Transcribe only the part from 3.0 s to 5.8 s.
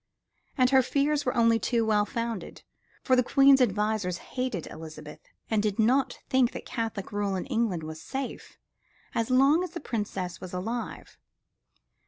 for the Queen's advisors hated Elizabeth and did